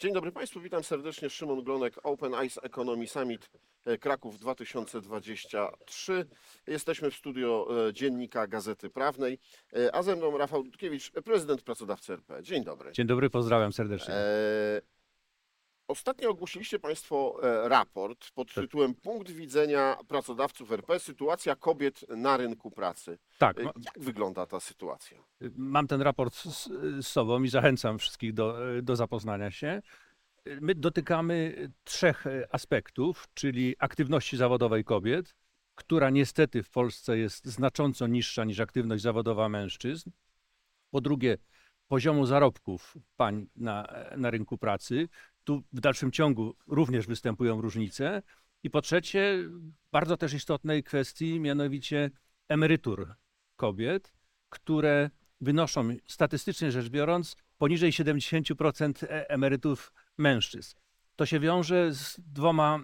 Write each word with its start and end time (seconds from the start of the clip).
Dzień 0.00 0.12
dobry 0.12 0.32
Państwu, 0.32 0.60
witam 0.60 0.84
serdecznie. 0.84 1.30
Szymon 1.30 1.64
Glonek, 1.64 1.94
Open 2.02 2.34
Eyes 2.34 2.58
Economy 2.62 3.06
Summit 3.06 3.50
e, 3.84 3.98
Kraków 3.98 4.38
2023. 4.38 6.26
Jesteśmy 6.66 7.10
w 7.10 7.14
studio 7.14 7.68
e, 7.88 7.92
Dziennika 7.92 8.46
Gazety 8.46 8.90
Prawnej, 8.90 9.38
e, 9.76 9.94
a 9.94 10.02
ze 10.02 10.16
mną 10.16 10.38
Rafał 10.38 10.62
Dudkiewicz, 10.62 11.10
prezydent 11.10 11.62
Pracodawcy 11.62 12.12
RP. 12.12 12.42
Dzień 12.42 12.64
dobry. 12.64 12.92
Dzień 12.92 13.06
dobry, 13.06 13.30
pozdrawiam 13.30 13.72
serdecznie. 13.72 14.14
E, 14.14 14.80
Ostatnio 15.90 16.30
ogłosiliście 16.30 16.78
Państwo 16.78 17.40
e, 17.42 17.68
raport 17.68 18.30
pod 18.30 18.54
Tak. 18.54 18.64
tytułem 18.64 18.94
Punkt 18.94 19.30
widzenia 19.30 19.96
pracodawców 20.08 20.72
RP, 20.72 21.00
sytuacja 21.00 21.56
kobiet 21.56 22.04
na 22.08 22.36
rynku 22.36 22.70
pracy. 22.70 23.18
tak, 23.38 23.58
E, 23.60 23.62
Jak 23.62 23.98
wygląda 23.98 24.46
ta 24.46 24.60
sytuacja? 24.60 25.18
mam 25.56 25.86
ten 25.86 26.02
raport 26.02 26.34
z, 26.34 26.64
z 27.00 27.06
sobą 27.06 27.42
i 27.42 27.48
zachęcam 27.48 27.98
wszystkich 27.98 28.34
do, 28.34 28.58
do 28.82 28.96
zapoznania 28.96 29.50
się. 29.50 29.82
My 30.60 30.74
dotykamy 30.74 31.68
trzech 31.84 32.24
aspektów, 32.50 33.28
czyli 33.34 33.76
aktywności 33.78 34.36
zawodowej 34.36 34.84
kobiet, 34.84 35.34
która 35.74 36.10
niestety 36.10 36.62
w 36.62 36.70
Polsce 36.70 37.18
jest 37.18 37.46
znacząco 37.46 38.06
niższa 38.06 38.44
niż 38.44 38.60
aktywność 38.60 39.02
zawodowa 39.02 39.48
mężczyzn. 39.48 40.10
Po 40.90 41.00
drugie, 41.00 41.38
poziomu 41.90 42.26
zarobków 42.26 42.96
pań 43.16 43.46
na, 43.56 43.86
na 44.16 44.30
rynku 44.30 44.58
pracy. 44.58 45.08
Tu 45.44 45.62
w 45.72 45.80
dalszym 45.80 46.12
ciągu 46.12 46.56
również 46.66 47.06
występują 47.06 47.60
różnice. 47.60 48.22
I 48.62 48.70
po 48.70 48.82
trzecie, 48.82 49.38
bardzo 49.92 50.16
też 50.16 50.32
istotnej 50.34 50.82
kwestii, 50.82 51.40
mianowicie 51.40 52.10
emerytur 52.48 53.14
kobiet, 53.56 54.12
które 54.48 55.10
wynoszą 55.40 55.88
statystycznie 56.06 56.72
rzecz 56.72 56.88
biorąc 56.88 57.36
poniżej 57.58 57.92
70% 57.92 59.04
e- 59.04 59.30
emerytów 59.30 59.92
mężczyzn. 60.18 60.76
To 61.16 61.26
się 61.26 61.40
wiąże 61.40 61.94
z 61.94 62.20
dwoma 62.20 62.80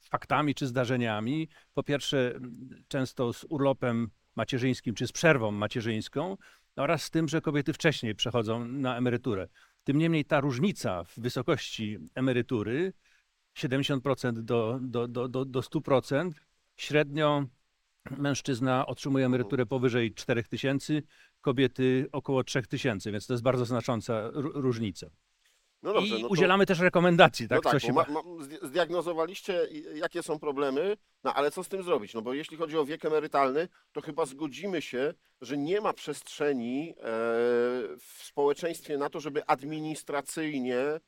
faktami 0.00 0.54
czy 0.54 0.66
zdarzeniami. 0.66 1.48
Po 1.74 1.82
pierwsze, 1.82 2.40
często 2.88 3.32
z 3.32 3.44
urlopem 3.48 4.10
macierzyńskim 4.36 4.94
czy 4.94 5.06
z 5.06 5.12
przerwą 5.12 5.50
macierzyńską 5.50 6.36
oraz 6.76 7.02
z 7.02 7.10
tym, 7.10 7.28
że 7.28 7.40
kobiety 7.40 7.72
wcześniej 7.72 8.14
przechodzą 8.14 8.64
na 8.64 8.96
emeryturę. 8.96 9.48
Tym 9.84 9.98
niemniej 9.98 10.24
ta 10.24 10.40
różnica 10.40 11.04
w 11.04 11.18
wysokości 11.18 11.98
emerytury 12.14 12.92
70% 13.58 14.32
do, 14.32 14.78
do, 14.82 15.08
do, 15.08 15.28
do, 15.28 15.44
do 15.44 15.60
100%, 15.60 16.30
średnio 16.76 17.46
mężczyzna 18.10 18.86
otrzymuje 18.86 19.26
emeryturę 19.26 19.66
powyżej 19.66 20.14
4 20.14 20.42
tysięcy, 20.44 21.02
kobiety 21.40 22.08
około 22.12 22.44
3 22.44 22.62
tysięcy, 22.62 23.12
więc 23.12 23.26
to 23.26 23.32
jest 23.32 23.44
bardzo 23.44 23.64
znacząca 23.64 24.30
ró- 24.30 24.50
różnica. 24.54 25.06
No 25.82 25.92
dobrze, 25.92 26.16
I 26.16 26.22
no 26.22 26.28
to... 26.28 26.32
udzielamy 26.32 26.66
też 26.66 26.80
rekomendacji, 26.80 27.48
tak? 27.48 27.56
no 27.56 27.62
tak, 27.62 27.72
co 27.72 27.86
się 27.86 27.92
ma... 27.92 28.04
ma, 28.08 28.22
ma, 28.22 28.44
zdi- 28.44 28.66
zdiagnozowaliście 28.66 29.68
jakie 29.94 30.22
są 30.22 30.38
problemy, 30.38 30.96
no 31.24 31.34
ale 31.34 31.50
co 31.50 31.64
z 31.64 31.68
tym 31.68 31.82
zrobić? 31.82 32.14
No 32.14 32.22
bo 32.22 32.34
jeśli 32.34 32.56
chodzi 32.56 32.78
o 32.78 32.84
wiek 32.84 33.04
emerytalny, 33.04 33.68
to 33.92 34.00
chyba 34.00 34.26
zgodzimy 34.26 34.82
się, 34.82 35.14
że 35.40 35.56
nie 35.56 35.80
ma 35.80 35.92
przestrzeni 35.92 36.90
e, 36.90 36.94
w 37.98 38.18
społeczeństwie 38.22 38.98
na 38.98 39.10
to, 39.10 39.20
żeby 39.20 39.46
administracyjnie 39.46 40.78
e, 40.78 41.00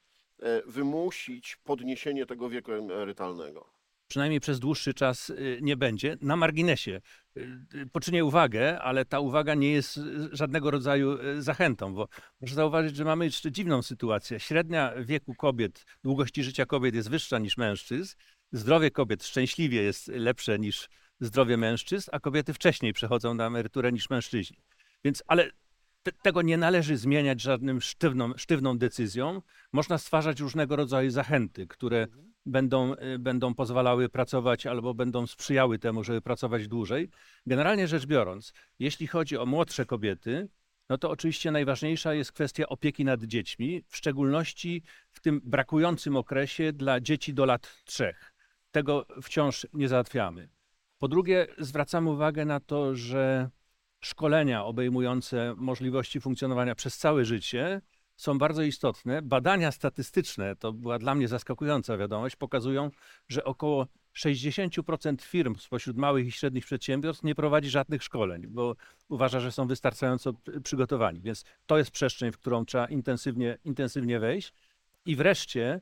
wymusić 0.67 1.57
podniesienie 1.57 2.27
tego 2.27 2.49
wieku 2.49 2.73
emerytalnego. 2.73 3.74
Przynajmniej 4.09 4.41
przez 4.41 4.61
dłuższy 4.61 4.95
czas 4.95 5.31
y, 5.31 5.59
nie 5.63 5.77
będzie. 5.77 6.17
Na 6.21 6.37
marginesie 6.37 7.01
y, 7.37 7.41
y, 7.75 7.87
poczynię 7.93 8.25
uwagę, 8.25 8.81
ale 8.81 9.05
ta 9.05 9.21
uwaga 9.21 9.55
nie 9.55 9.73
jest 9.73 10.01
żadnego 10.33 10.71
rodzaju 10.71 11.19
zachętą, 11.39 11.95
bo 11.95 12.09
proszę 12.39 12.55
zauważyć, 12.55 12.97
że 12.97 13.05
mamy 13.05 13.25
jeszcze 13.25 13.53
dziwną 13.53 13.83
sytuację. 13.83 14.41
Średnia 14.41 14.93
wieku 14.99 15.35
kobiet, 15.35 15.85
długości 16.05 16.45
życia 16.45 16.67
kobiet 16.67 16.95
jest 16.95 17.11
wyższa 17.11 17.39
niż 17.39 17.57
mężczyzn, 17.57 18.17
zdrowie 18.53 18.91
kobiet 18.91 19.25
szczęśliwie 19.25 19.83
jest 19.83 20.09
lepsze 20.09 20.59
niż 20.59 20.89
zdrowie 21.21 21.57
mężczyzn, 21.57 22.11
a 22.13 22.21
kobiety 22.21 22.55
wcześniej 22.55 22.93
przechodzą 22.93 23.35
na 23.35 23.47
emeryturę 23.47 23.93
niż 23.93 24.11
mężczyźni. 24.11 24.57
Więc, 25.05 25.23
ale 25.27 25.51
te, 26.03 26.13
tego 26.13 26.43
nie 26.43 26.57
należy 26.57 26.97
zmieniać 26.97 27.41
żadnym 27.41 27.81
sztywną, 27.81 28.33
sztywną 28.37 28.79
decyzją. 28.79 29.43
Można 29.73 29.99
stwarzać 29.99 30.41
różnego 30.41 30.77
rodzaju 30.77 31.11
zachęty, 31.11 31.67
które 31.67 32.07
będą, 32.47 32.95
y, 32.95 33.19
będą 33.19 33.55
pozwalały 33.55 34.09
pracować 34.09 34.67
albo 34.67 34.95
będą 34.95 35.27
sprzyjały 35.27 35.79
temu, 35.79 36.05
żeby 36.05 36.21
pracować 36.21 36.69
dłużej. 36.69 37.11
Generalnie 37.47 37.89
rzecz 37.89 38.07
biorąc, 38.07 38.53
jeśli 38.79 39.07
chodzi 39.07 39.37
o 39.37 39.47
młodsze 39.47 39.87
kobiety, 39.87 40.49
no 40.89 40.99
to 40.99 41.11
oczywiście 41.11 41.51
najważniejsza 41.51 42.15
jest 42.15 42.33
kwestia 42.33 42.67
opieki 42.67 43.05
nad 43.05 43.25
dziećmi, 43.25 43.83
w 43.89 43.97
szczególności 43.97 44.83
w 45.11 45.21
tym 45.21 45.41
brakującym 45.45 46.17
okresie 46.17 46.73
dla 46.73 47.01
dzieci 47.01 47.35
do 47.35 47.45
lat 47.45 47.85
trzech. 47.85 48.35
Tego 48.71 49.07
wciąż 49.23 49.67
nie 49.73 49.89
załatwiamy. 49.89 50.49
Po 50.99 51.09
drugie, 51.09 51.47
zwracamy 51.59 52.11
uwagę 52.11 52.45
na 52.45 52.61
to, 52.61 52.95
że 52.95 53.51
szkolenia 54.01 54.65
obejmujące 54.65 55.55
możliwości 55.57 56.21
funkcjonowania 56.21 56.75
przez 56.75 56.99
całe 56.99 57.25
życie 57.25 57.81
są 58.17 58.39
bardzo 58.39 58.63
istotne. 58.63 59.23
Badania 59.23 59.73
statystyczne, 59.73 60.57
to 60.57 60.73
była 60.73 60.99
dla 60.99 61.15
mnie 61.15 61.29
zaskakująca 61.29 61.97
wiadomość, 61.97 62.37
pokazują, 62.37 62.91
że 63.29 63.45
około 63.45 63.87
60% 64.17 65.23
firm 65.23 65.57
spośród 65.59 65.97
małych 65.97 66.27
i 66.27 66.33
średnich 66.33 66.65
przedsiębiorstw 66.65 67.25
nie 67.25 67.35
prowadzi 67.35 67.71
żadnych 67.71 68.03
szkoleń, 68.03 68.47
bo 68.47 68.77
uważa, 69.09 69.41
że 69.41 69.53
są 69.53 69.67
wystarczająco 69.67 70.33
przygotowani. 70.65 71.21
Więc 71.21 71.45
to 71.67 71.79
jest 71.79 71.91
przestrzeń, 71.91 72.33
w 72.33 72.39
którą 72.39 72.65
trzeba 72.65 72.87
intensywnie, 72.87 73.59
intensywnie 73.65 74.21
wejść. 74.21 74.53
I 75.07 75.17
wreszcie 75.17 75.81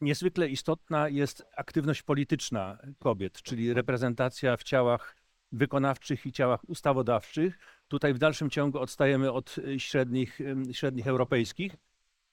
niezwykle 0.00 0.48
istotna 0.48 1.08
jest 1.08 1.44
aktywność 1.56 2.02
polityczna 2.02 2.78
kobiet, 2.98 3.42
czyli 3.42 3.74
reprezentacja 3.74 4.56
w 4.56 4.62
ciałach 4.62 5.15
wykonawczych 5.52 6.26
i 6.26 6.32
ciałach 6.32 6.68
ustawodawczych. 6.68 7.58
Tutaj 7.88 8.14
w 8.14 8.18
dalszym 8.18 8.50
ciągu 8.50 8.78
odstajemy 8.78 9.32
od 9.32 9.58
y, 9.58 9.80
średnich, 9.80 10.38
średnich 10.72 11.06
europejskich. 11.06 11.76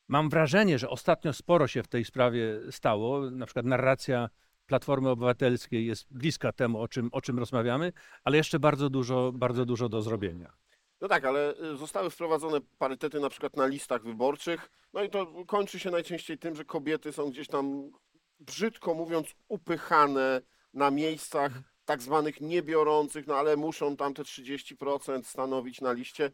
Mam 0.08 0.30
wrażenie, 0.30 0.80
że 0.80 0.90
ostatnio 0.90 1.34
sporo 1.34 1.68
się 1.68 1.84
w 1.84 1.88
tej 1.88 2.06
sprawie 2.06 2.60
stało. 2.72 3.32
Na 3.32 3.46
przykład 3.46 3.66
narracja 3.66 4.30
Platformy 4.66 5.10
Obywatelskiej 5.10 5.86
jest 5.86 6.08
bliska 6.12 6.52
temu, 6.52 6.82
o 6.82 6.88
czym, 6.88 7.10
o 7.12 7.22
czym 7.22 7.40
rozmawiamy, 7.40 7.94
ale 8.24 8.38
jeszcze 8.38 8.60
bardzo 8.60 8.90
dużo, 8.90 9.32
bardzo 9.32 9.66
dużo 9.66 9.90
do 9.90 10.02
zrobienia. 10.02 10.54
No 11.02 11.08
tak, 11.08 11.26
ale 11.26 11.54
y, 11.74 11.78
zostały 11.78 12.10
wprowadzone 12.10 12.60
parytety 12.78 13.20
na 13.20 13.30
przykład 13.30 13.56
na 13.56 13.68
listach 13.68 14.04
wyborczych, 14.04 14.72
no 14.94 15.04
i 15.04 15.10
to 15.10 15.46
kończy 15.46 15.80
się 15.80 15.92
najczęściej 15.92 16.38
tym, 16.38 16.56
że 16.56 16.66
kobiety 16.66 17.14
są 17.14 17.30
gdzieś 17.30 17.48
tam, 17.48 17.92
brzydko 18.40 18.94
mówiąc, 18.94 19.36
upychane 19.48 20.42
na 20.74 20.92
miejscach 20.92 21.52
tak 21.86 22.02
zwanych 22.02 22.42
niebiorących, 22.42 23.28
no 23.28 23.36
ale 23.36 23.58
muszą 23.58 23.98
tam 23.98 24.14
te 24.14 24.24
30% 24.24 25.24
stanowić 25.24 25.82
na 25.82 25.92
liście. 25.92 26.32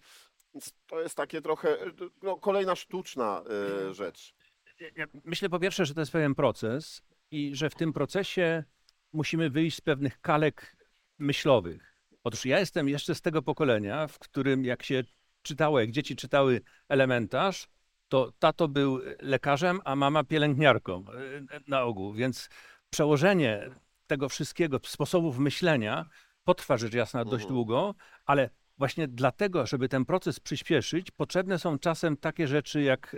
Więc 0.53 0.73
to 0.87 1.01
jest 1.01 1.17
takie 1.17 1.41
trochę, 1.41 1.77
no, 2.21 2.37
kolejna 2.37 2.75
sztuczna 2.75 3.43
y, 3.89 3.93
rzecz. 3.93 4.33
Myślę 5.25 5.49
po 5.49 5.59
pierwsze, 5.59 5.85
że 5.85 5.93
to 5.93 5.99
jest 5.99 6.11
pewien 6.11 6.35
proces 6.35 7.01
i 7.31 7.55
że 7.55 7.69
w 7.69 7.75
tym 7.75 7.93
procesie 7.93 8.63
musimy 9.13 9.49
wyjść 9.49 9.77
z 9.77 9.81
pewnych 9.81 10.21
kalek 10.21 10.75
myślowych. 11.17 11.95
Otóż 12.23 12.45
ja 12.45 12.59
jestem 12.59 12.89
jeszcze 12.89 13.15
z 13.15 13.21
tego 13.21 13.41
pokolenia, 13.41 14.07
w 14.07 14.19
którym 14.19 14.65
jak 14.65 14.83
się 14.83 15.03
czytało, 15.41 15.79
jak 15.79 15.91
dzieci 15.91 16.15
czytały 16.15 16.61
elementarz, 16.89 17.67
to 18.07 18.31
tato 18.39 18.67
był 18.67 18.99
lekarzem, 19.19 19.81
a 19.85 19.95
mama 19.95 20.23
pielęgniarką 20.23 21.05
y, 21.11 21.45
na 21.67 21.83
ogół. 21.83 22.13
Więc 22.13 22.49
przełożenie 22.89 23.69
tego 24.09 24.29
wszystkiego, 24.29 24.79
sposobów 24.85 25.37
myślenia 25.39 26.05
potrwa 26.43 26.77
rzecz 26.77 26.93
jasna 26.93 27.25
dość 27.25 27.43
Mhm. 27.43 27.53
długo, 27.53 27.95
ale 28.25 28.49
właśnie 28.77 29.07
dlatego, 29.07 29.65
żeby 29.65 29.89
ten 29.89 30.05
proces 30.05 30.39
przyspieszyć, 30.39 31.11
potrzebne 31.11 31.59
są 31.59 31.79
czasem 31.79 32.17
takie 32.17 32.47
rzeczy 32.47 32.81
jak, 32.81 33.15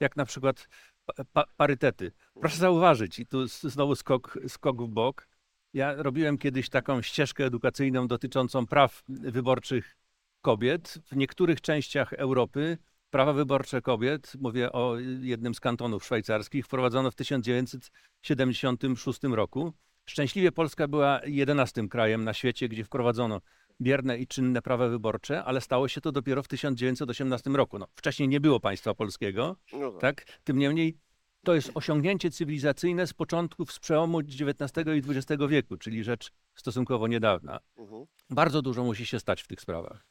jak 0.00 0.16
na 0.16 0.24
przykład 0.24 0.68
pa- 1.06 1.24
pa, 1.32 1.44
parytety. 1.56 2.12
Proszę 2.40 2.56
zauważyć, 2.56 3.18
i 3.18 3.26
tu 3.26 3.46
znowu 3.46 3.94
skok, 3.94 4.38
skok 4.48 4.82
w 4.82 4.88
bok. 4.88 5.28
Ja 5.74 5.94
robiłem 5.94 6.38
kiedyś 6.38 6.68
taką 6.68 7.02
ścieżkę 7.02 7.44
edukacyjną 7.44 8.08
dotyczącą 8.08 8.66
praw 8.66 9.02
wyborczych 9.08 9.96
kobiet. 10.40 10.98
W 11.06 11.16
niektórych 11.16 11.60
częściach 11.60 12.12
Europy 12.12 12.78
prawa 13.10 13.32
wyborcze 13.32 13.82
kobiet, 13.82 14.32
mówię 14.40 14.72
o 14.72 14.98
jednym 15.20 15.54
z 15.54 15.60
kantonów 15.60 16.04
szwajcarskich, 16.04 16.64
wprowadzono 16.66 17.10
w 17.10 17.14
1976 17.14 19.20
roku. 19.34 19.72
Szczęśliwie 20.12 20.52
Polska 20.52 20.88
była 20.88 21.20
jedenastym 21.26 21.88
krajem 21.88 22.24
na 22.24 22.34
świecie, 22.34 22.68
gdzie 22.68 22.84
wprowadzono 22.84 23.40
bierne 23.80 24.18
i 24.18 24.26
czynne 24.26 24.62
prawa 24.62 24.88
wyborcze, 24.88 25.44
ale 25.44 25.60
stało 25.60 25.88
się 25.88 26.00
to 26.00 26.12
dopiero 26.12 26.42
w 26.42 26.48
1918 26.48 27.50
roku. 27.50 27.78
No, 27.78 27.86
wcześniej 27.94 28.28
nie 28.28 28.40
było 28.40 28.60
państwa 28.60 28.94
polskiego, 28.94 29.56
No 29.72 29.90
tak. 29.90 30.00
tak? 30.00 30.38
Tym 30.44 30.58
niemniej 30.58 30.98
to 31.44 31.54
jest 31.54 31.70
osiągnięcie 31.74 32.30
cywilizacyjne 32.30 33.06
z 33.06 33.12
początków, 33.12 33.72
z 33.72 33.78
przełomu 33.78 34.18
XIX 34.18 34.86
i 34.96 35.02
XX 35.16 35.42
wieku, 35.48 35.76
czyli 35.76 36.04
rzecz 36.04 36.32
stosunkowo 36.54 37.08
niedawna. 37.08 37.58
Mhm. 37.78 38.04
Bardzo 38.30 38.62
dużo 38.62 38.84
musi 38.84 39.06
się 39.06 39.20
stać 39.20 39.42
w 39.42 39.48
tych 39.48 39.60
sprawach. 39.60 40.06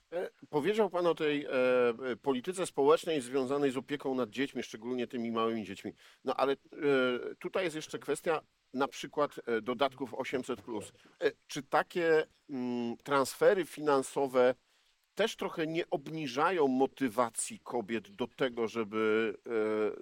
Powiedział 0.51 0.89
Pan 0.89 1.07
o 1.07 1.15
tej 1.15 1.45
e, 1.45 1.49
e, 1.49 2.15
polityce 2.15 2.65
społecznej 2.65 3.21
związanej 3.21 3.71
z 3.71 3.77
opieką 3.77 4.15
nad 4.15 4.29
dziećmi, 4.29 4.63
szczególnie 4.63 5.07
tymi 5.07 5.31
małymi 5.31 5.65
dziećmi. 5.65 5.93
No 6.23 6.35
ale 6.35 6.53
e, 6.53 6.57
tutaj 7.39 7.63
jest 7.63 7.75
jeszcze 7.75 7.99
kwestia 7.99 8.41
na 8.73 8.87
przykład 8.87 9.39
e, 9.45 9.61
dodatków 9.61 10.13
800. 10.13 10.59
E, 10.59 10.63
czy 11.47 11.63
takie 11.63 12.23
mm, 12.49 12.97
transfery 13.03 13.65
finansowe 13.65 14.55
też 15.15 15.35
trochę 15.35 15.67
nie 15.67 15.89
obniżają 15.89 16.67
motywacji 16.67 17.59
kobiet 17.59 18.09
do 18.09 18.27
tego, 18.27 18.67
żeby 18.67 19.33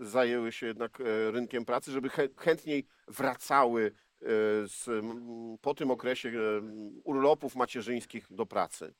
e, 0.01 0.05
zajęły 0.05 0.51
się 0.51 0.67
jednak 0.67 1.01
e, 1.01 1.31
rynkiem 1.31 1.65
pracy, 1.65 1.91
żeby 1.91 2.09
chę, 2.09 2.27
chętniej 2.37 2.85
wracały 3.07 3.85
e, 3.85 4.25
z, 4.67 4.87
m, 4.87 5.57
po 5.61 5.73
tym 5.73 5.91
okresie 5.91 6.29
e, 6.29 6.61
urlopów 7.03 7.55
macierzyńskich 7.55 8.27
do 8.29 8.45
pracy? 8.45 8.93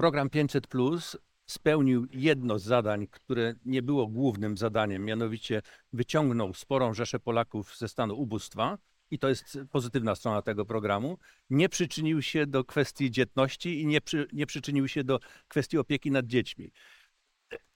Program 0.00 0.30
500 0.30 0.66
Plus 0.66 1.16
spełnił 1.46 2.06
jedno 2.12 2.58
z 2.58 2.62
zadań, 2.62 3.06
które 3.06 3.54
nie 3.64 3.82
było 3.82 4.06
głównym 4.06 4.56
zadaniem, 4.56 5.04
mianowicie 5.04 5.62
wyciągnął 5.92 6.54
sporą 6.54 6.94
rzeszę 6.94 7.20
Polaków 7.20 7.76
ze 7.78 7.88
stanu 7.88 8.20
ubóstwa. 8.20 8.78
I 9.10 9.18
to 9.18 9.28
jest 9.28 9.58
pozytywna 9.70 10.14
strona 10.14 10.42
tego 10.42 10.64
programu. 10.64 11.18
Nie 11.50 11.68
przyczynił 11.68 12.22
się 12.22 12.46
do 12.46 12.64
kwestii 12.64 13.10
dzietności 13.10 13.80
i 13.80 13.86
nie, 13.86 14.00
przy, 14.00 14.28
nie 14.32 14.46
przyczynił 14.46 14.88
się 14.88 15.04
do 15.04 15.20
kwestii 15.48 15.78
opieki 15.78 16.10
nad 16.10 16.26
dziećmi. 16.26 16.72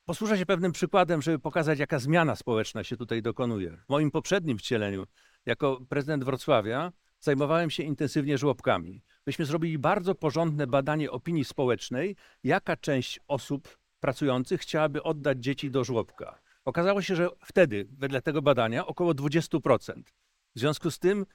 Posłużę 0.04 0.38
się 0.38 0.46
pewnym 0.46 0.72
przykładem, 0.72 1.22
żeby 1.22 1.38
pokazać, 1.38 1.78
jaka 1.78 1.98
zmiana 1.98 2.36
społeczna 2.36 2.84
się 2.84 2.96
tutaj 2.96 3.22
dokonuje. 3.22 3.76
W 3.76 3.88
moim 3.88 4.10
poprzednim 4.10 4.58
wcieleniu, 4.58 5.06
jako 5.46 5.80
prezydent 5.88 6.24
Wrocławia, 6.24 6.92
zajmowałem 7.24 7.70
się 7.70 7.82
intensywnie 7.82 8.38
żłobkami. 8.38 9.02
Myśmy 9.26 9.44
zrobili 9.44 9.78
bardzo 9.78 10.14
porządne 10.14 10.66
badanie 10.66 11.10
opinii 11.10 11.44
społecznej, 11.44 12.16
jaka 12.44 12.76
część 12.76 13.20
osób 13.28 13.78
pracujących 14.00 14.60
chciałaby 14.60 15.02
oddać 15.02 15.38
dzieci 15.38 15.70
do 15.70 15.84
żłobka. 15.84 16.40
Okazało 16.64 17.02
się, 17.02 17.16
że 17.16 17.28
wtedy, 17.44 17.88
wedle 17.90 18.22
tego 18.22 18.42
badania, 18.42 18.86
około 18.86 19.12
20%. 19.12 20.02
W 20.56 20.58
związku 20.58 20.90
z 20.90 20.98
tym 20.98 21.26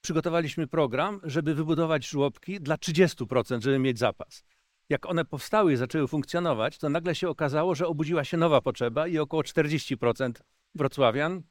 przygotowaliśmy 0.00 0.66
program, 0.66 1.20
żeby 1.24 1.54
wybudować 1.54 2.08
żłobki 2.08 2.60
dla 2.60 2.76
30%, 2.76 3.62
żeby 3.62 3.78
mieć 3.78 3.98
zapas. 3.98 4.44
Jak 4.88 5.06
one 5.06 5.24
powstały 5.24 5.72
i 5.72 5.76
zaczęły 5.76 6.08
funkcjonować, 6.08 6.78
to 6.78 6.88
nagle 6.88 7.14
się 7.14 7.28
okazało, 7.28 7.74
że 7.74 7.86
obudziła 7.86 8.24
się 8.24 8.36
nowa 8.36 8.60
potrzeba 8.60 9.06
i 9.06 9.18
około 9.18 9.42
40% 9.42 10.32
wrocławian 10.74 11.42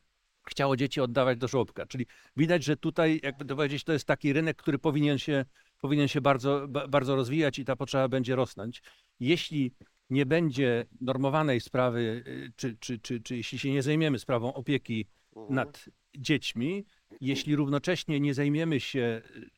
chciało 0.49 0.77
dzieci 0.77 1.01
oddawać 1.01 1.37
do 1.37 1.47
żłobka. 1.47 1.85
Czyli 1.85 2.05
widać, 2.37 2.63
że 2.63 2.77
tutaj, 2.77 3.19
jakby 3.23 3.45
to 3.45 3.55
powiedzieć, 3.55 3.83
to 3.83 3.93
jest 3.93 4.05
taki 4.05 4.33
rynek, 4.33 4.57
który 4.57 4.79
powinien 4.79 5.17
się, 5.17 5.45
powinien 5.81 6.07
się 6.07 6.21
bardzo, 6.21 6.67
ba- 6.67 6.87
bardzo 6.87 7.15
rozwijać 7.15 7.59
i 7.59 7.65
ta 7.65 7.75
potrzeba 7.75 8.07
będzie 8.07 8.35
rosnąć. 8.35 8.81
Jeśli 9.19 9.73
nie 10.09 10.25
będzie 10.25 10.85
normowanej 11.01 11.61
sprawy, 11.61 12.23
y, 12.27 12.53
czy, 12.55 12.77
czy, 12.77 12.99
czy, 12.99 13.21
czy 13.21 13.37
jeśli 13.37 13.59
się 13.59 13.71
nie 13.71 13.83
zajmiemy 13.83 14.19
sprawą 14.19 14.53
opieki 14.53 15.07
nad 15.49 15.85
dziećmi, 16.17 16.85
jeśli 17.21 17.55
równocześnie 17.55 18.19
nie 18.19 18.33
zajmiemy 18.33 18.79
się 18.79 19.21
y, 19.35 19.49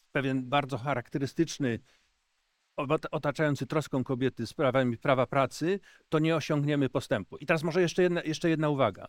w 0.00 0.10
pewien 0.10 0.48
bardzo 0.48 0.78
charakterystyczny, 0.78 1.78
otaczający 3.10 3.66
troską 3.66 4.04
kobiety 4.04 4.46
sprawami 4.46 4.98
prawa 4.98 5.26
pracy, 5.26 5.80
to 6.08 6.18
nie 6.18 6.36
osiągniemy 6.36 6.88
postępu. 6.88 7.36
I 7.36 7.46
teraz 7.46 7.62
może 7.62 7.80
jeszcze 7.80 8.02
jedna, 8.02 8.22
jeszcze 8.22 8.48
jedna 8.48 8.68
uwaga. 8.68 9.08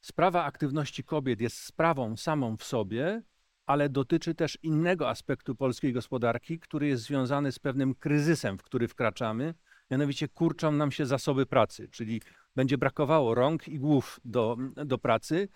Sprawa 0.00 0.44
aktywności 0.44 1.04
kobiet 1.04 1.40
jest 1.40 1.56
sprawą 1.56 2.16
samą 2.16 2.56
w 2.56 2.64
sobie, 2.64 3.22
ale 3.66 3.88
dotyczy 3.88 4.34
też 4.34 4.58
innego 4.62 5.08
aspektu 5.08 5.54
polskiej 5.54 5.92
gospodarki, 5.92 6.60
który 6.60 6.86
jest 6.86 7.02
związany 7.02 7.52
z 7.52 7.58
pewnym 7.58 7.94
kryzysem, 7.94 8.58
w 8.58 8.62
który 8.62 8.88
wkraczamy. 8.88 9.54
Mianowicie 9.90 10.28
kurczą 10.28 10.72
nam 10.72 10.92
się 10.92 11.06
zasoby 11.06 11.46
pracy, 11.46 11.88
czyli 11.88 12.22
będzie 12.56 12.78
brakowało 12.78 13.34
rąk 13.34 13.68
i 13.68 13.78
głów 13.78 14.20
do, 14.24 14.56
do 14.86 14.98
pracy. 14.98 15.48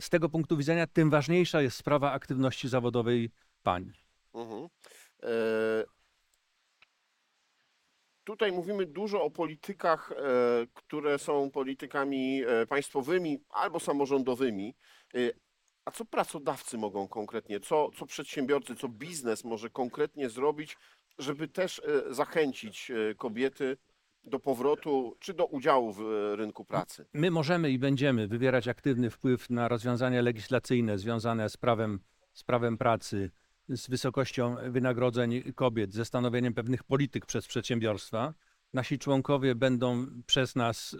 Z 0.00 0.10
tego 0.10 0.28
punktu 0.28 0.56
widzenia 0.56 0.86
tym 0.86 1.10
ważniejsza 1.10 1.62
jest 1.62 1.76
sprawa 1.76 2.12
aktywności 2.12 2.68
zawodowej 2.68 3.30
pań. 3.62 3.92
Mhm. 4.34 4.68
E, 5.22 5.28
Tutaj 8.28 8.52
mówimy 8.52 8.86
dużo 8.86 9.22
o 9.22 9.30
politykach, 9.30 10.12
e, 10.12 10.16
które 10.74 11.18
są 11.18 11.50
politykami 11.50 12.42
e, 12.44 12.66
państwowymi 12.66 13.38
albo 13.50 13.80
samorządowymi. 13.80 14.74
E, 15.14 15.18
A 15.84 15.90
co 15.90 16.04
pracodawcy 16.04 16.78
mogą 16.78 17.08
konkretnie, 17.08 17.60
co, 17.60 17.90
co 17.98 18.06
przedsiębiorcy, 18.06 18.76
co 18.76 18.88
biznes 18.88 19.44
może 19.44 19.70
konkretnie 19.70 20.28
zrobić, 20.28 20.76
żeby 21.18 21.48
też 21.48 21.82
zachęcić 22.10 22.92
kobiety 23.16 23.76
do 24.24 24.38
powrotu 24.38 25.16
czy 25.20 25.34
do 25.34 25.46
udziału 25.46 25.92
w 25.92 26.00
rynku 26.36 26.64
pracy? 26.64 27.06
My 27.12 27.30
możemy 27.30 27.70
i 27.70 27.78
będziemy 27.78 28.28
wywierać 28.28 28.68
aktywny 28.68 29.10
wpływ 29.10 29.50
na 29.50 29.68
rozwiązania 29.68 30.22
legislacyjne 30.22 30.98
związane 30.98 31.48
z 31.48 31.56
prawem, 31.56 32.00
z 32.32 32.44
prawem 32.44 32.78
pracy, 32.78 33.30
z 33.68 33.88
wysokością 33.88 34.56
wynagrodzeń 34.70 35.52
kobiet, 35.54 35.94
ze 35.94 36.04
stanowieniem 36.04 36.54
pewnych 36.54 36.84
polityk 36.84 37.26
przez 37.26 37.46
przedsiębiorstwa. 37.46 38.34
Nasi 38.74 38.98
członkowie 38.98 39.54
będą 39.54 40.06
przez 40.26 40.56
nas, 40.56 40.96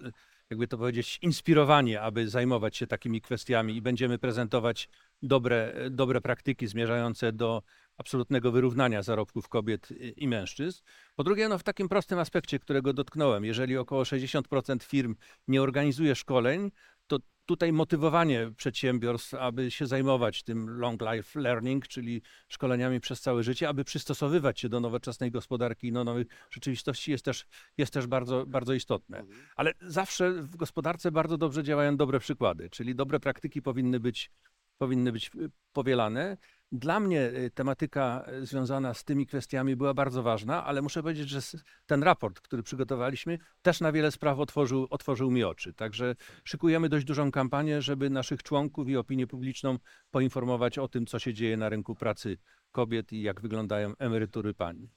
jakby 0.51 0.69
to 0.69 0.79
powiedzieć, 0.79 1.19
inspirowani, 1.23 1.97
aby 1.97 2.29
zajmować 2.29 2.77
się 2.77 2.87
takimi 2.87 3.21
kwestiami 3.21 3.77
i 3.77 3.83
będziemy 3.83 4.19
prezentować 4.19 4.89
dobre, 5.23 5.75
dobre 5.91 6.21
praktyki 6.21 6.67
zmierzające 6.67 7.33
do 7.33 7.63
absolutnego 7.97 8.53
wyrównania 8.53 9.03
zarobków 9.03 9.49
kobiet 9.49 9.89
i- 10.17 10.29
mężczyzn. 10.29 10.83
Po 11.17 11.25
drugie, 11.25 11.49
no 11.49 11.59
w 11.59 11.63
takim 11.63 11.89
prostym 11.89 12.19
aspekcie, 12.19 12.59
którego 12.59 12.93
dotknąłem, 12.93 13.45
jeżeli 13.45 13.77
około 13.77 14.03
60% 14.05 14.83
firm 14.85 15.17
nie 15.49 15.63
organizuje 15.63 16.15
szkoleń, 16.15 16.71
to 17.09 17.19
tutaj 17.47 17.73
motywowanie 17.73 18.53
przedsiębiorstw, 18.57 19.35
aby 19.35 19.71
się 19.71 19.87
zajmować 19.87 20.43
tym 20.43 20.71
long 20.71 21.03
life 21.13 21.41
learning, 21.41 21.89
czyli 21.89 22.23
szkoleniami 22.49 23.01
przez 23.01 23.21
całe 23.21 23.43
życie, 23.43 23.69
aby 23.69 23.85
przystosowywać 23.85 24.61
się 24.61 24.69
do 24.69 24.81
nowoczesnej 24.81 25.31
gospodarki 25.31 25.87
i 25.87 25.93
do 25.93 26.05
nowych 26.05 26.27
rzeczywistości 26.51 27.11
jest 27.11 27.25
też, 27.25 27.47
jest 27.79 27.93
też 27.93 28.07
bardzo, 28.07 28.47
bardzo 28.47 28.75
istotne. 28.75 29.25
Ale 29.57 29.73
zawsze 29.81 30.33
w 30.33 30.57
gospodarce 30.57 31.13
bardzo 31.13 31.39
dobrze 31.39 31.65
działają 31.65 31.97
dobre 31.97 32.21
przykłady, 32.21 32.71
czyli 32.71 32.95
dobre 32.95 33.21
praktyki 33.21 33.63
powinny 33.63 34.01
być, 34.01 34.31
powinny 34.79 35.13
być 35.13 35.31
y, 35.35 35.51
powielane. 35.73 36.37
Dla 36.73 37.01
mnie 37.01 37.23
y, 37.23 37.51
tematyka 37.51 38.25
y, 38.43 38.47
związana 38.47 38.95
z 38.95 39.05
tymi 39.05 39.27
kwestiami 39.27 39.77
była 39.77 39.95
bardzo 39.95 40.23
ważna, 40.23 40.65
ale 40.65 40.83
muszę 40.83 41.03
powiedzieć, 41.03 41.29
że 41.29 41.41
ten 41.87 42.03
raport, 42.03 42.41
który 42.41 42.63
przygotowaliśmy, 42.63 43.39
też 43.63 43.81
na 43.81 43.93
wiele 43.93 44.11
spraw 44.11 44.39
otworzył, 44.39 44.87
otworzył 44.91 45.31
mi 45.31 45.45
oczy. 45.45 45.75
Także 45.75 46.15
szykujemy 46.45 46.89
dość 46.89 47.07
dużą 47.07 47.31
kampanię, 47.31 47.83
żeby 47.83 48.11
naszych 48.11 48.43
członków 48.43 48.89
i 48.89 48.97
opinię 48.97 49.27
publiczną 49.27 49.79
poinformować 50.11 50.79
o 50.79 50.89
tym, 50.89 51.07
co 51.07 51.19
się 51.19 51.35
dzieje 51.35 51.57
na 51.57 51.69
rynku 51.69 51.95
pracy 51.95 52.39
kobiet 52.73 53.13
i 53.13 53.23
jak 53.23 53.41
wyglądają 53.41 53.93
emerytury 53.99 54.55
pań. 54.55 54.89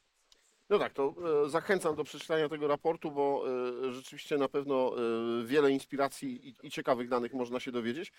No 0.72 0.80
tak, 0.80 0.94
to 0.94 1.16
e, 1.46 1.50
zachęcam 1.50 1.96
do 1.96 2.04
przeczytania 2.04 2.50
tego 2.50 2.68
raportu, 2.68 3.12
bo 3.12 3.44
e, 3.88 3.94
rzeczywiście 3.94 4.38
na 4.38 4.50
pewno 4.50 4.96
e, 4.96 5.46
wiele 5.46 5.72
inspiracji 5.72 6.56
i, 6.64 6.72
ciekawych 6.72 7.10
danych 7.10 7.34
można 7.34 7.60
się 7.60 7.72
dowiedzieć. 7.72 8.12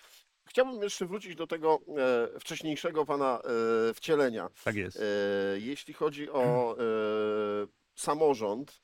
Chciałbym 0.45 0.81
jeszcze 0.81 1.05
wrócić 1.05 1.35
do 1.35 1.47
tego 1.47 1.79
wcześniejszego 2.39 3.05
pana 3.05 3.41
wcielenia. 3.95 4.49
Tak 4.63 4.75
jest. 4.75 5.03
Jeśli 5.55 5.93
chodzi 5.93 6.29
o 6.29 6.75
samorząd, 7.95 8.81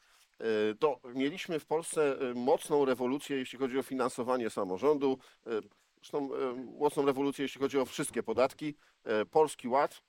to 0.79 0.99
mieliśmy 1.15 1.59
w 1.59 1.65
Polsce 1.65 2.17
mocną 2.35 2.85
rewolucję, 2.85 3.37
jeśli 3.37 3.59
chodzi 3.59 3.79
o 3.79 3.83
finansowanie 3.83 4.49
samorządu. 4.49 5.17
Zresztą 5.95 6.29
mocną 6.79 7.05
rewolucję, 7.05 7.43
jeśli 7.43 7.61
chodzi 7.61 7.79
o 7.79 7.85
wszystkie 7.85 8.23
podatki. 8.23 8.75
Polski 9.31 9.67
Ład, 9.67 10.01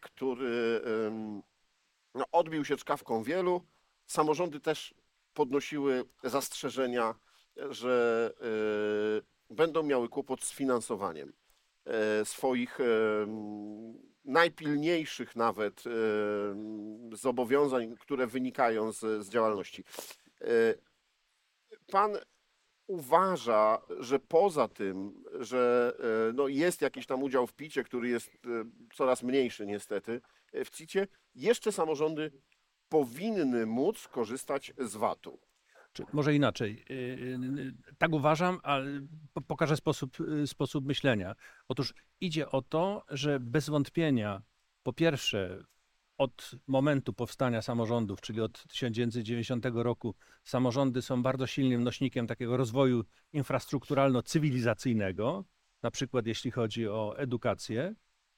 który 0.00 0.80
no, 2.14 2.24
odbił 2.32 2.64
się 2.64 2.76
czkawką 2.76 3.22
wielu. 3.22 3.62
Samorządy 4.06 4.60
też 4.60 4.94
podnosiły 5.34 6.04
zastrzeżenia, 6.24 7.14
że 7.70 8.32
e, 9.50 9.54
będą 9.54 9.82
miały 9.82 10.08
kłopot 10.08 10.44
z 10.44 10.52
finansowaniem 10.52 11.32
e, 11.84 12.24
swoich 12.24 12.78
em, 12.80 14.14
najpilniejszych 14.24 15.36
nawet 15.36 15.84
zobowiązań, 17.12 17.96
które 17.96 18.26
wynikają 18.26 18.92
z, 18.92 19.24
z 19.24 19.28
działalności. 19.28 19.84
E, 20.40 20.46
Pan 21.86 22.16
uważa, 22.86 23.82
że 23.98 24.18
poza 24.18 24.68
tym, 24.68 25.24
że 25.40 25.92
e, 25.98 26.32
no, 26.32 26.48
jest 26.48 26.82
jakiś 26.82 27.06
tam 27.06 27.22
udział 27.22 27.46
w 27.46 27.54
PIT-cie, 27.54 27.84
który 27.84 28.08
jest 28.08 28.28
e, 28.28 28.30
coraz 28.94 29.22
mniejszy 29.22 29.66
niestety, 29.66 30.12
e, 30.12 30.20
w 30.64 30.70
CIT-cie, 30.70 31.06
jeszcze 31.34 31.72
samorządy 31.72 32.32
powinny 32.88 33.66
móc 33.66 34.08
korzystać 34.08 34.72
z 34.78 34.96
VAT-u. 34.96 35.40
Czy 35.92 36.04
może 36.12 36.34
inaczej. 36.34 36.84
y, 36.90 36.94
y, 36.94 37.74
Tak 37.98 38.12
uważam, 38.12 38.58
ale 38.62 39.00
po- 39.32 39.40
pokażę 39.40 39.76
sposób, 39.76 40.20
y, 40.20 40.46
sposób 40.46 40.84
myślenia. 40.86 41.34
Otóż 41.68 41.94
idzie 42.20 42.50
o 42.50 42.62
to, 42.62 43.04
że 43.08 43.40
bez 43.40 43.68
wątpienia, 43.68 44.42
po 44.82 44.92
pierwsze, 44.92 45.64
od 46.18 46.50
momentu 46.66 47.12
powstania 47.12 47.62
samorządów, 47.62 48.20
czyli 48.20 48.40
od 48.40 48.64
1990 48.68 49.82
roku, 49.82 50.14
samorządy 50.44 51.02
są 51.02 51.22
bardzo 51.22 51.46
silnym 51.46 51.82
nośnikiem 51.84 52.26
takiego 52.26 52.56
rozwoju 52.56 53.04
infrastrukturalno-cywilizacyjnego, 53.32 55.44
na 55.82 55.90
przykład 55.90 56.26
jeśli 56.26 56.50
chodzi 56.50 56.88
o 56.88 57.14
edukację. 57.18 57.94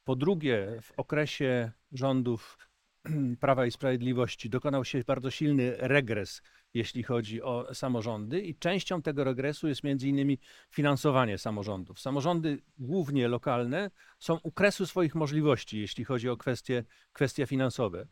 Po 0.07 0.17
drugie, 0.17 0.79
w 0.83 0.93
okresie 0.97 1.73
rządów 1.93 2.59
Prawa 3.41 3.67
i 3.67 3.71
Sprawiedliwości 3.71 4.51
dokonał 4.51 4.85
się 4.85 5.03
bardzo 5.07 5.31
silny 5.31 5.75
regres, 5.79 6.43
jeśli 6.75 7.03
chodzi 7.03 7.43
o 7.43 7.75
samorządy, 7.75 8.41
i 8.41 8.55
częścią 8.55 9.03
tego 9.03 9.25
regresu 9.25 9.69
jest 9.69 9.85
między 9.85 10.09
innymi 10.09 10.39
finansowanie 10.71 11.39
samorządów. 11.39 12.01
Samorządy, 12.01 12.63
głównie 12.79 13.29
lokalne, 13.29 13.91
są 14.19 14.39
u 14.43 14.53
kresu 14.53 14.87
swoich 14.87 15.15
możliwości, 15.15 15.81
jeśli 15.81 16.05
chodzi 16.05 16.29
o 16.29 16.37
kwestie, 16.37 16.85
kwestie 17.13 17.47
finansowe. 17.47 18.07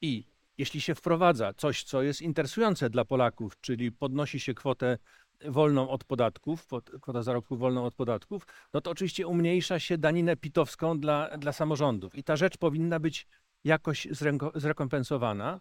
I 0.00 0.24
jeśli 0.58 0.80
się 0.80 0.94
wprowadza 0.94 1.52
coś, 1.54 1.82
co 1.82 2.02
jest 2.02 2.22
interesujące 2.22 2.90
dla 2.90 3.04
Polaków, 3.04 3.60
czyli 3.60 3.92
podnosi 3.92 4.40
się 4.40 4.54
kwotę 4.54 4.98
wolną 5.44 5.88
od 5.88 6.04
podatków, 6.04 6.66
pod- 6.66 6.90
kwota 7.00 7.22
zarobków 7.22 7.58
wolną 7.58 7.84
od 7.84 7.94
podatków, 7.94 8.46
no 8.74 8.80
to 8.80 8.90
oczywiście 8.90 9.26
umniejsza 9.26 9.78
się 9.78 9.98
daninę 9.98 10.36
pitowską 10.36 10.98
dla, 10.98 11.38
dla 11.38 11.52
samorządów. 11.52 12.14
I 12.14 12.24
ta 12.24 12.36
rzecz 12.36 12.56
powinna 12.58 13.00
być 13.00 13.26
jakoś 13.64 14.08
zrekompensowana. 14.54 15.60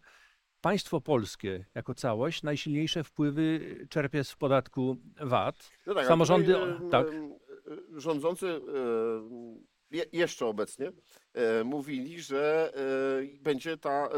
Państwo 0.61 1.01
polskie 1.01 1.65
jako 1.75 1.93
całość 1.93 2.43
najsilniejsze 2.43 3.03
wpływy 3.03 3.59
czerpie 3.89 4.23
z 4.23 4.35
podatku 4.35 4.97
VAT. 5.21 5.69
No 5.87 5.93
tak, 5.93 6.07
Samorządy, 6.07 6.53
tutaj, 6.53 6.87
e, 6.87 6.89
tak. 6.89 7.07
e, 7.07 7.99
Rządzący 8.01 8.47
e, 8.47 8.59
je, 9.91 10.05
jeszcze 10.13 10.45
obecnie 10.45 10.91
e, 11.33 11.63
mówili, 11.63 12.21
że 12.21 12.73
e, 13.33 13.43
będzie 13.43 13.77
ta 13.77 14.07
e, 14.07 14.09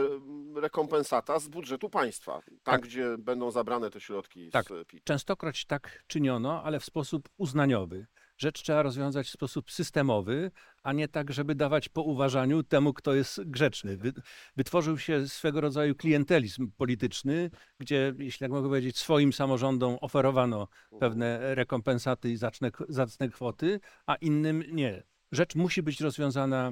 rekompensata 0.61 1.39
z 1.39 1.47
budżetu 1.47 1.89
państwa. 1.89 2.33
Tam, 2.33 2.57
Tak. 2.63 2.81
gdzie 2.81 3.17
będą 3.17 3.51
zabrane 3.51 3.89
te 3.89 4.01
środki 4.01 4.49
Tak. 4.49 4.67
z 4.67 4.87
PIT. 4.87 5.03
Częstokroć 5.03 5.65
tak 5.65 6.03
czyniono, 6.07 6.63
ale 6.63 6.79
w 6.79 6.85
sposób 6.85 7.29
uznaniowy. 7.37 8.07
Rzecz 8.37 8.63
trzeba 8.63 8.81
rozwiązać 8.83 9.27
w 9.27 9.31
sposób 9.31 9.71
systemowy, 9.71 10.51
a 10.83 10.93
nie 10.93 11.07
tak, 11.07 11.33
żeby 11.33 11.55
dawać 11.55 11.89
po 11.89 12.01
uważaniu 12.01 12.63
temu, 12.63 12.93
kto 12.93 13.13
jest 13.13 13.43
grzeczny. 13.43 13.97
Wy, 13.97 14.13
wytworzył 14.55 14.97
się 14.97 15.27
swego 15.27 15.61
rodzaju 15.61 15.95
klientelizm 15.95 16.71
polityczny, 16.77 17.49
gdzie, 17.79 18.13
jeśli 18.19 18.39
tak 18.39 18.51
mogę 18.51 18.67
powiedzieć, 18.67 18.97
swoim 18.97 19.33
samorządom 19.33 19.97
oferowano 20.01 20.67
pewne 20.99 21.55
rekompensaty 21.55 22.31
i 22.31 22.37
zacne, 22.37 22.71
zacne 22.89 23.29
kwoty, 23.29 23.79
a 24.05 24.15
innym 24.15 24.63
nie. 24.71 25.03
Rzecz 25.31 25.55
musi 25.55 25.83
być 25.83 26.01
rozwiązana 26.01 26.71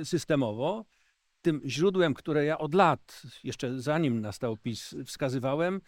e, 0.00 0.04
systemowo. 0.04 0.84
Tym 1.42 1.60
źródłem, 1.66 2.14
które 2.14 2.44
ja 2.44 2.58
od 2.58 2.74
lat, 2.74 3.22
jeszcze 3.44 3.80
zanim 3.80 4.20
nastał 4.20 4.56
PiS, 4.56 4.94
wskazywałem, 5.06 5.80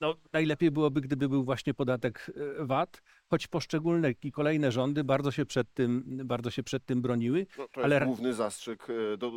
no, 0.00 0.14
najlepiej 0.32 0.70
byłoby, 0.70 1.00
gdyby 1.00 1.28
był 1.28 1.44
właśnie 1.44 1.74
podatek 1.74 2.30
e, 2.60 2.64
VAT, 2.66 3.02
choć 3.28 3.46
poszczególne 3.46 4.12
i 4.22 4.32
kolejne 4.32 4.72
rządy 4.72 5.04
bardzo 5.04 5.30
się 5.30 5.46
przed 5.46 5.74
tym, 5.74 6.20
bardzo 6.24 6.50
się 6.50 6.62
przed 6.62 6.84
tym 6.86 7.02
broniły. 7.02 7.46
No, 7.58 7.68
to 7.68 7.80
Ale 7.84 7.94
jest 7.94 8.00
ra- 8.00 8.06
główny 8.06 8.34
zastrzyk 8.34 8.86
e, 8.90 9.16
do, 9.16 9.32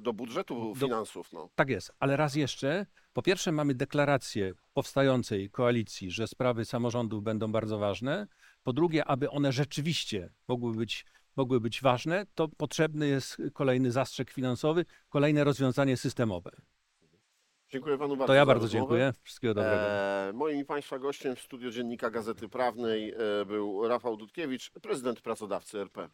do 0.00 0.12
budżetu 0.12 0.74
Do- 0.74 0.80
finansów. 0.86 1.32
No. 1.32 1.48
Tak 1.54 1.68
jest, 1.68 1.92
ale 1.98 2.16
raz 2.16 2.34
jeszcze, 2.34 2.86
po 3.12 3.22
pierwsze 3.22 3.52
mamy 3.52 3.74
deklarację 3.74 4.52
powstającej 4.74 5.50
koalicji, 5.50 6.10
że 6.10 6.26
sprawy 6.26 6.64
samorządów 6.64 7.22
będą 7.22 7.52
bardzo 7.52 7.78
ważne. 7.78 8.26
Po 8.62 8.72
drugie, 8.72 9.04
aby 9.04 9.30
one 9.30 9.52
rzeczywiście 9.52 10.32
mogły 10.48 10.74
być, 10.74 11.04
mogły 11.36 11.60
być 11.60 11.82
ważne, 11.82 12.26
to 12.34 12.48
potrzebny 12.48 13.08
jest 13.08 13.42
kolejny 13.52 13.92
zastrzyk 13.92 14.30
finansowy, 14.30 14.84
kolejne 15.08 15.44
rozwiązanie 15.44 15.96
systemowe. 15.96 16.50
Dziękuję 17.72 17.98
panu 17.98 18.16
bardzo. 18.16 18.26
To 18.26 18.34
ja 18.34 18.46
bardzo 18.46 18.68
dziękuję. 18.68 19.12
Wszystkiego 19.22 19.54
dobrego. 19.54 19.76
E, 19.76 20.32
moim 20.34 20.60
i 20.60 20.64
Państwa 20.64 20.98
gościem 20.98 21.36
w 21.36 21.40
studio 21.40 21.70
Dziennika 21.70 22.10
Gazety 22.10 22.48
Prawnej 22.48 23.10
e, 23.10 23.44
był 23.46 23.88
Rafał 23.88 24.16
Dudkiewicz, 24.16 24.70
prezydent 24.70 25.20
pracodawcy 25.20 25.78
RP. 25.78 26.08